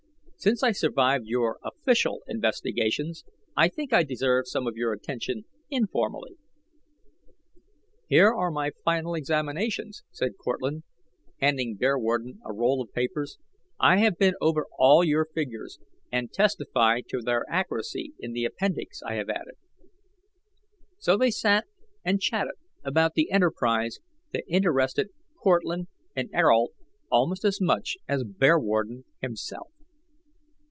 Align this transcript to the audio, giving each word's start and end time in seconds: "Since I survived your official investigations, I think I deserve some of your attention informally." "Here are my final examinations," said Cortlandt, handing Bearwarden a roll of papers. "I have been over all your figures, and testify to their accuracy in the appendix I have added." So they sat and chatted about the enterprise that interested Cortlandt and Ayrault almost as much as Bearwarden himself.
"Since 0.43 0.63
I 0.63 0.71
survived 0.71 1.27
your 1.27 1.59
official 1.63 2.21
investigations, 2.27 3.23
I 3.55 3.67
think 3.69 3.93
I 3.93 4.01
deserve 4.01 4.47
some 4.47 4.65
of 4.65 4.75
your 4.75 4.91
attention 4.91 5.45
informally." 5.69 6.35
"Here 8.07 8.33
are 8.33 8.49
my 8.49 8.71
final 8.83 9.13
examinations," 9.13 10.01
said 10.09 10.39
Cortlandt, 10.39 10.83
handing 11.39 11.77
Bearwarden 11.77 12.39
a 12.43 12.51
roll 12.53 12.81
of 12.81 12.91
papers. 12.91 13.37
"I 13.79 13.97
have 13.99 14.17
been 14.17 14.33
over 14.41 14.65
all 14.79 15.03
your 15.03 15.25
figures, 15.25 15.77
and 16.11 16.33
testify 16.33 17.01
to 17.09 17.21
their 17.21 17.45
accuracy 17.47 18.15
in 18.17 18.33
the 18.33 18.45
appendix 18.45 19.03
I 19.03 19.13
have 19.17 19.29
added." 19.29 19.57
So 20.97 21.17
they 21.17 21.29
sat 21.29 21.65
and 22.03 22.19
chatted 22.19 22.55
about 22.83 23.13
the 23.13 23.29
enterprise 23.29 23.99
that 24.31 24.45
interested 24.47 25.09
Cortlandt 25.35 25.87
and 26.15 26.31
Ayrault 26.33 26.71
almost 27.11 27.45
as 27.45 27.61
much 27.61 27.95
as 28.07 28.23
Bearwarden 28.23 29.03
himself. 29.19 29.67